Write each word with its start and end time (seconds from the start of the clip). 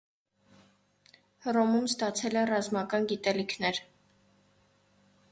Հռոմում 1.47 1.83
ստացել 1.89 2.39
է 2.43 2.45
ռազմական 2.51 3.05
գիտելիքներ։ 3.11 3.81